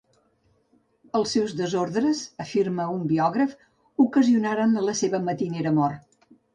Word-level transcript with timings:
Els 1.19 1.33
seus 1.35 1.53
desordres, 1.59 2.23
afirma 2.47 2.89
un 2.97 3.05
biògraf, 3.13 3.55
ocasionaren 4.09 4.79
la 4.91 5.01
seva 5.05 5.25
matinera 5.31 5.81
mort. 5.83 6.23